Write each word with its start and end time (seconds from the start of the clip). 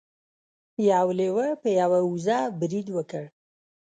یو 0.91 1.07
لیوه 1.19 1.47
په 1.61 1.69
یوه 1.79 1.99
وزه 2.11 2.37
برید 2.59 2.87
وکړ. 2.95 3.23